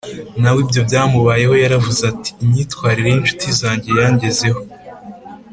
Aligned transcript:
na 0.41 0.49
we 0.53 0.59
ibyo 0.65 0.81
byamubayeho 0.87 1.53
Yaravuze 1.63 2.01
ati 2.11 2.29
imyitwarire 2.43 3.07
y 3.09 3.15
incuti 3.19 3.47
zanjye 3.59 3.89
yangezeho 3.99 4.61